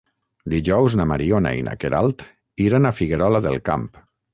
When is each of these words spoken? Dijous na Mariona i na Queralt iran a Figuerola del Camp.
Dijous 0.53 0.95
na 1.01 1.05
Mariona 1.11 1.53
i 1.59 1.61
na 1.69 1.77
Queralt 1.85 2.27
iran 2.69 2.89
a 2.89 2.97
Figuerola 3.03 3.47
del 3.51 3.65
Camp. 3.73 3.91